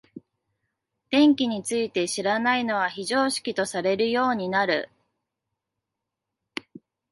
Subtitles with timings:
[1.11, 4.89] 電気について知らないのは非常識とされるようになる。